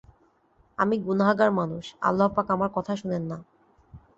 [0.77, 3.37] আমি গুনাহগার মানুষ, আল্লাহপাক আমার কথা শুনেন না।